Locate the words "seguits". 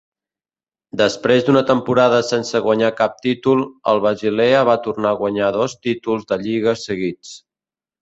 6.89-7.41